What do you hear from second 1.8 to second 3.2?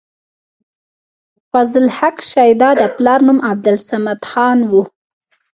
حق شېدا د پلار